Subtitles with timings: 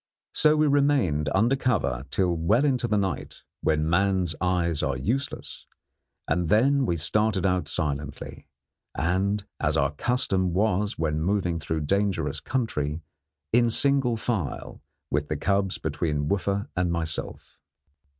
[0.33, 5.67] So we remained under cover till well into the night, when man's eyes are useless,
[6.27, 8.47] and then we started out silently,
[8.97, 12.99] and, as our custom was when moving through dangerous country,
[13.53, 17.59] in single file, with the cubs between Wooffa and myself.